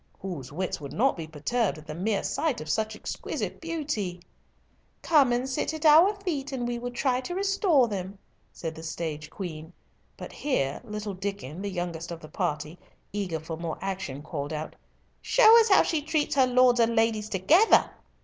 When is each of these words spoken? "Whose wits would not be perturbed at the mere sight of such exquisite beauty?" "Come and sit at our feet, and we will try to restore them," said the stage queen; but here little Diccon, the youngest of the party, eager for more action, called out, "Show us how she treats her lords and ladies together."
"Whose 0.19 0.51
wits 0.51 0.81
would 0.81 0.93
not 0.93 1.15
be 1.15 1.27
perturbed 1.27 1.77
at 1.77 1.85
the 1.85 1.93
mere 1.93 2.23
sight 2.23 2.59
of 2.59 2.67
such 2.67 2.95
exquisite 2.95 3.61
beauty?" 3.61 4.19
"Come 5.03 5.31
and 5.31 5.47
sit 5.47 5.75
at 5.75 5.85
our 5.85 6.15
feet, 6.21 6.51
and 6.51 6.67
we 6.67 6.79
will 6.79 6.89
try 6.89 7.21
to 7.21 7.35
restore 7.35 7.87
them," 7.87 8.17
said 8.51 8.73
the 8.73 8.81
stage 8.81 9.29
queen; 9.29 9.73
but 10.17 10.31
here 10.33 10.81
little 10.83 11.13
Diccon, 11.13 11.61
the 11.61 11.69
youngest 11.69 12.09
of 12.11 12.19
the 12.19 12.29
party, 12.29 12.79
eager 13.13 13.39
for 13.39 13.57
more 13.57 13.77
action, 13.79 14.23
called 14.23 14.53
out, 14.53 14.75
"Show 15.21 15.59
us 15.61 15.69
how 15.69 15.83
she 15.83 16.01
treats 16.01 16.33
her 16.33 16.47
lords 16.47 16.79
and 16.79 16.95
ladies 16.95 17.29
together." 17.29 17.91